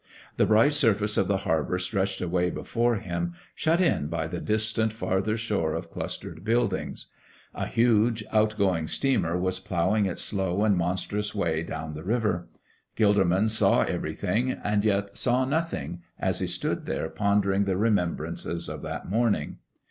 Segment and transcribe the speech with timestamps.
[0.37, 4.93] The bright surface of the harbor stretched away before him, shut in by the distant
[4.93, 7.11] farther shore of clustered buildings.
[7.53, 12.47] A huge out going steamer was ploughing its slow and monstrous way down the river.
[12.97, 18.81] Gilderman saw everything and yet saw nothing as he stood there pondering the remembrances of
[18.81, 19.59] that morning.